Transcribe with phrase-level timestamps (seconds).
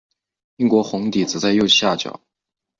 [0.55, 2.19] 英国红底则在右下角。